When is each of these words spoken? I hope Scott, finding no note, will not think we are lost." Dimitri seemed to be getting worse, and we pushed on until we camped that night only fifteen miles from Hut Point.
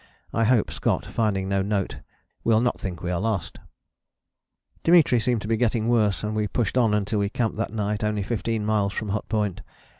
I 0.33 0.45
hope 0.45 0.71
Scott, 0.71 1.05
finding 1.05 1.47
no 1.47 1.61
note, 1.61 1.99
will 2.43 2.59
not 2.59 2.79
think 2.79 3.03
we 3.03 3.11
are 3.11 3.19
lost." 3.21 3.59
Dimitri 4.81 5.19
seemed 5.19 5.43
to 5.43 5.47
be 5.47 5.57
getting 5.57 5.87
worse, 5.89 6.23
and 6.23 6.35
we 6.35 6.47
pushed 6.47 6.75
on 6.75 6.95
until 6.95 7.19
we 7.19 7.29
camped 7.29 7.57
that 7.57 7.71
night 7.71 8.03
only 8.03 8.23
fifteen 8.23 8.65
miles 8.65 8.93
from 8.93 9.09
Hut 9.09 9.29
Point. 9.29 9.61